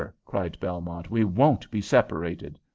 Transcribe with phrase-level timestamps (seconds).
[0.25, 1.11] cried Belmont.
[1.11, 2.57] "We won't be separated!"